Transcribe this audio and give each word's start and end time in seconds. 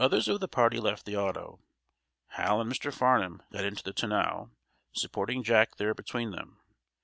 Others 0.03 0.27
of 0.29 0.39
the 0.39 0.47
party 0.47 0.79
left 0.79 1.05
the 1.05 1.15
auto. 1.15 1.59
Hal 2.29 2.59
and 2.59 2.73
Mr. 2.73 2.91
Farnum 2.91 3.43
got 3.53 3.63
into 3.65 3.83
the 3.83 3.93
tonneau, 3.93 4.49
supporting 4.93 5.43
Jack 5.43 5.75
there 5.75 5.93
between 5.93 6.31
them. 6.31 6.59